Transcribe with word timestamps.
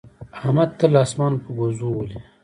احمد 0.37 0.69
تل 0.79 0.93
اسمان 1.03 1.33
په 1.43 1.49
ګوزو 1.57 1.89
ولي. 1.93 2.19